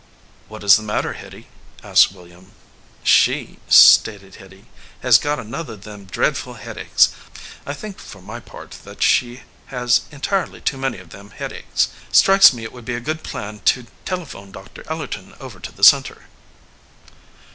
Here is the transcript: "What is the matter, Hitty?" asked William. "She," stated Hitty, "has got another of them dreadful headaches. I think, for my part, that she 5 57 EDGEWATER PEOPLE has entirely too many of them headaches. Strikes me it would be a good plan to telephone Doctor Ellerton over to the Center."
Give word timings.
"What 0.47 0.63
is 0.63 0.77
the 0.77 0.81
matter, 0.81 1.13
Hitty?" 1.13 1.45
asked 1.83 2.11
William. 2.11 2.53
"She," 3.03 3.59
stated 3.69 4.33
Hitty, 4.37 4.65
"has 5.01 5.19
got 5.19 5.37
another 5.39 5.73
of 5.73 5.83
them 5.83 6.05
dreadful 6.05 6.55
headaches. 6.55 7.09
I 7.67 7.73
think, 7.75 7.99
for 7.99 8.19
my 8.19 8.39
part, 8.39 8.79
that 8.83 9.03
she 9.03 9.35
5 9.35 9.41
57 9.41 9.45
EDGEWATER 9.45 9.61
PEOPLE 9.61 9.79
has 9.79 10.01
entirely 10.11 10.61
too 10.61 10.77
many 10.79 10.97
of 10.97 11.11
them 11.11 11.29
headaches. 11.29 11.89
Strikes 12.11 12.51
me 12.51 12.63
it 12.63 12.73
would 12.73 12.85
be 12.85 12.95
a 12.95 12.99
good 12.99 13.21
plan 13.21 13.59
to 13.65 13.85
telephone 14.05 14.51
Doctor 14.51 14.81
Ellerton 14.87 15.35
over 15.39 15.59
to 15.59 15.71
the 15.71 15.83
Center." 15.83 16.23